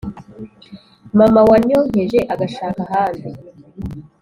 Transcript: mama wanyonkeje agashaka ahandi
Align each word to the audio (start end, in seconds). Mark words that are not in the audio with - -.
mama 1.19 1.41
wanyonkeje 1.49 2.19
agashaka 2.33 2.79
ahandi 2.85 3.29